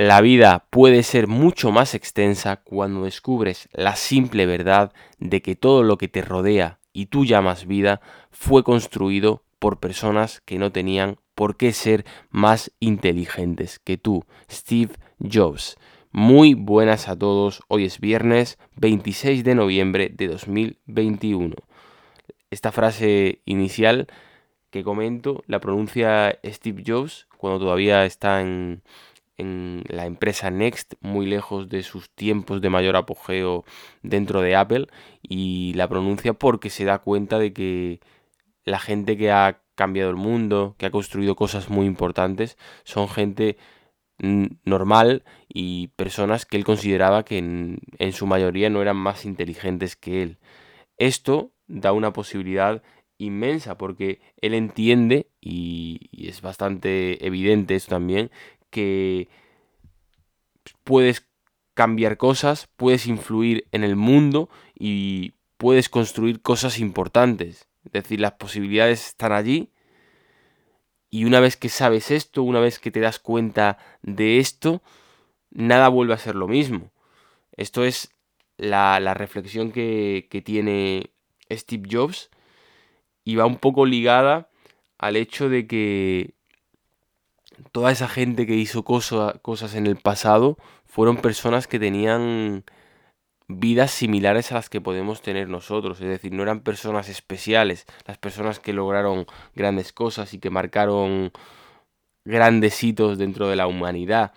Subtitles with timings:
[0.00, 5.82] la vida puede ser mucho más extensa cuando descubres la simple verdad de que todo
[5.82, 8.00] lo que te rodea y tú llamas vida
[8.30, 14.94] fue construido por personas que no tenían por qué ser más inteligentes que tú, Steve
[15.18, 15.76] Jobs.
[16.12, 21.56] Muy buenas a todos, hoy es viernes 26 de noviembre de 2021.
[22.50, 24.06] Esta frase inicial
[24.70, 28.82] que comento la pronuncia Steve Jobs cuando todavía está en,
[29.40, 33.64] en la empresa Next, muy lejos de sus tiempos de mayor apogeo
[34.02, 34.86] dentro de Apple,
[35.22, 38.00] y la pronuncia porque se da cuenta de que
[38.64, 43.56] la gente que ha cambiado el mundo, que ha construido cosas muy importantes, son gente
[44.18, 50.22] normal y personas que él consideraba que en, su mayoría no eran más inteligentes que
[50.22, 50.38] él.
[50.98, 52.82] Esto da una posibilidad
[53.16, 58.30] inmensa porque él entiende, y, y es bastante evidente esto también,
[58.70, 59.28] que
[60.84, 61.28] puedes
[61.74, 67.68] cambiar cosas, puedes influir en el mundo y puedes construir cosas importantes.
[67.84, 69.70] Es decir, las posibilidades están allí.
[71.10, 74.82] Y una vez que sabes esto, una vez que te das cuenta de esto,
[75.50, 76.92] nada vuelve a ser lo mismo.
[77.56, 78.14] Esto es
[78.56, 81.10] la, reflexión que, que tiene
[81.50, 82.30] Steve Jobs
[83.24, 84.50] y va un poco ligada
[84.98, 86.34] al hecho de que
[87.72, 92.64] toda esa gente que hizo cosas en el pasado fueron personas que tenían
[93.48, 98.18] vidas similares a las que podemos tener nosotros, es decir, no eran personas especiales, las
[98.18, 101.32] personas que lograron grandes cosas y que marcaron
[102.24, 104.32] grandes hitos dentro de la humanidad.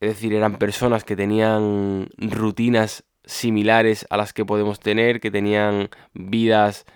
[0.00, 5.90] Es decir, eran personas que tenían rutinas similares a las que podemos tener, que tenían
[6.14, 6.86] vidas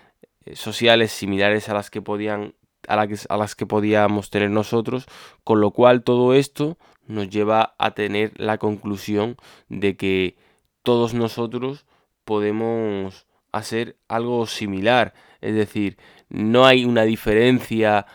[0.45, 2.55] eh, sociales similares a las que podían
[2.87, 5.05] a, las que podíamos tener nosotros,
[5.43, 9.37] con lo cual todo esto nos lleva a tener la conclusión
[9.69, 10.37] de que
[10.83, 11.85] todos nosotros
[12.23, 15.97] podemos hacer algo similar, es decir,
[16.29, 18.05] no hay una diferencia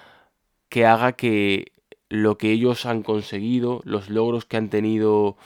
[0.69, 1.73] que haga que
[2.09, 5.37] lo que ellos han conseguido, los logros que han tenido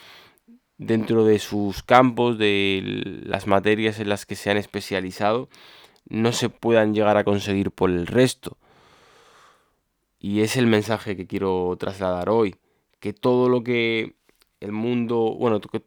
[0.78, 5.48] dentro de sus campos, de las materias en las que se han especializado,
[6.08, 8.56] no se puedan llegar a conseguir por el resto.
[10.24, 12.56] Y es el mensaje que quiero trasladar hoy,
[12.98, 14.16] que todo lo que
[14.58, 15.84] el mundo, bueno, que,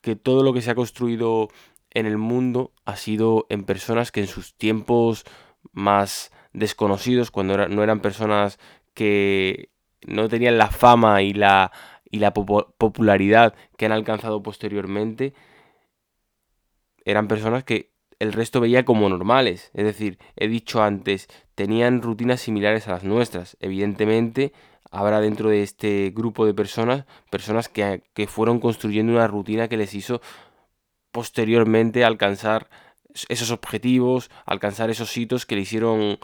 [0.00, 1.48] que todo lo que se ha construido
[1.90, 5.24] en el mundo ha sido en personas que en sus tiempos
[5.72, 8.60] más desconocidos, cuando no eran personas
[8.94, 9.70] que
[10.06, 11.72] no tenían la fama y la,
[12.08, 15.34] y la popularidad que han alcanzado posteriormente,
[17.04, 17.90] eran personas que
[18.20, 19.70] el resto veía como normales.
[19.74, 21.26] Es decir, he dicho antes,
[21.56, 23.56] tenían rutinas similares a las nuestras.
[23.60, 24.52] Evidentemente,
[24.90, 29.94] habrá dentro de este grupo de personas, personas que, fueron construyendo una rutina que les
[29.94, 30.20] hizo
[31.10, 32.68] posteriormente alcanzar
[33.28, 36.18] esos objetivos, alcanzar esos hitos que le hicieron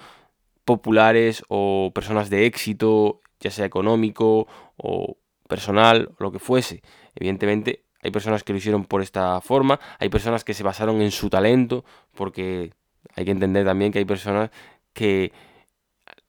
[0.65, 4.47] populares o personas de éxito, ya sea económico
[4.77, 5.17] o
[5.49, 6.83] personal, lo que fuese.
[7.15, 11.11] Evidentemente, hay personas que lo hicieron por esta forma, hay personas que se basaron en
[11.11, 11.85] su talento,
[12.15, 12.73] porque
[13.17, 14.51] hay que entender también que hay personas
[14.93, 15.33] que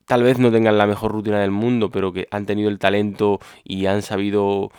[0.05, 3.39] tal vez no tengan la mejor rutina del mundo, pero que han tenido el talento
[3.63, 4.71] y han sabido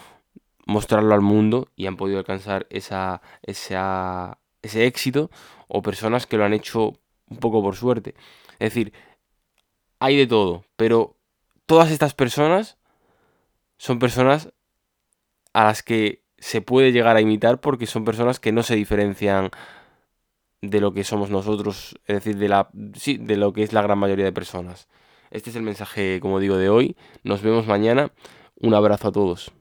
[0.66, 5.30] mostrarlo al mundo y han podido alcanzar esa, ese éxito,
[5.68, 6.98] o personas que lo han hecho
[7.28, 8.14] un poco por suerte.
[8.58, 8.92] Es decir,
[10.00, 11.16] hay de todo, pero
[11.66, 12.76] todas estas personas
[13.76, 14.52] son personas
[15.52, 19.50] a las que se puede llegar a imitar porque son personas que no se diferencian
[20.60, 23.82] de lo que somos nosotros, es decir, de, la, sí, de lo que es la
[23.82, 24.88] gran mayoría de personas.
[25.30, 26.96] Este es el mensaje, como digo, de hoy.
[27.22, 28.10] Nos vemos mañana.
[28.56, 29.52] Un abrazo a todos.